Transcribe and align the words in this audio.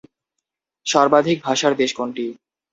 সর্বাধিক 0.85 1.37
ভাষার 1.43 1.73
দেশ 1.75 1.91
কোনটি? 1.93 2.25